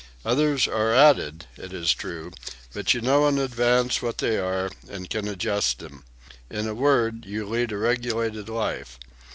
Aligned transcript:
Others 0.25 0.67
are 0.67 0.91
added, 0.95 1.45
it 1.57 1.71
is 1.73 1.93
true, 1.93 2.31
but 2.73 2.95
you 2.95 3.01
know 3.01 3.27
in 3.27 3.37
advance 3.37 4.01
what 4.01 4.17
they 4.17 4.35
are 4.35 4.71
and 4.89 5.07
can 5.07 5.27
adjust 5.27 5.77
them; 5.77 6.05
in 6.49 6.67
a 6.67 6.73
word 6.73 7.23
you 7.23 7.47
lead 7.47 7.71
a 7.71 7.77
regulated 7.77 8.49
life. 8.49 8.97